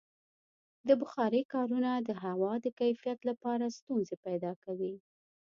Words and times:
د 0.87 0.89
بخارۍ 1.01 1.43
کارونه 1.53 1.91
د 1.97 2.09
هوا 2.23 2.53
د 2.61 2.67
کیفیت 2.79 3.19
لپاره 3.29 3.73
ستونزې 3.77 4.15
پیدا 4.25 4.51
کوي. 4.63 4.93